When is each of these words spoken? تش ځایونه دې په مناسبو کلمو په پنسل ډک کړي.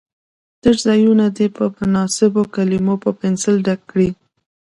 تش 0.61 0.77
ځایونه 0.87 1.25
دې 1.37 1.47
په 1.55 1.63
مناسبو 1.79 2.43
کلمو 2.55 2.95
په 3.03 3.09
پنسل 3.19 3.55
ډک 3.65 3.81
کړي. 3.91 4.09